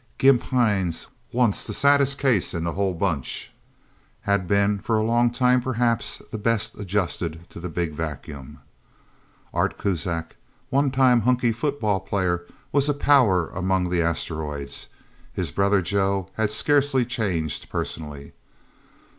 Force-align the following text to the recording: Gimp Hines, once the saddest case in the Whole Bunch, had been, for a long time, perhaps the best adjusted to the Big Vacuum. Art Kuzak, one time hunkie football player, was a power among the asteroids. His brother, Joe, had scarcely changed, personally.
Gimp 0.17 0.41
Hines, 0.41 1.05
once 1.31 1.67
the 1.67 1.73
saddest 1.73 2.17
case 2.17 2.55
in 2.55 2.63
the 2.63 2.71
Whole 2.71 2.95
Bunch, 2.95 3.51
had 4.21 4.47
been, 4.47 4.79
for 4.79 4.97
a 4.97 5.03
long 5.03 5.29
time, 5.29 5.61
perhaps 5.61 6.23
the 6.31 6.39
best 6.39 6.73
adjusted 6.75 7.47
to 7.51 7.59
the 7.59 7.69
Big 7.69 7.91
Vacuum. 7.93 8.61
Art 9.53 9.77
Kuzak, 9.77 10.37
one 10.71 10.89
time 10.89 11.21
hunkie 11.21 11.53
football 11.53 11.99
player, 11.99 12.47
was 12.71 12.89
a 12.89 12.95
power 12.95 13.49
among 13.51 13.91
the 13.91 14.01
asteroids. 14.01 14.87
His 15.33 15.51
brother, 15.51 15.83
Joe, 15.83 16.29
had 16.33 16.51
scarcely 16.51 17.05
changed, 17.05 17.69
personally. 17.69 18.31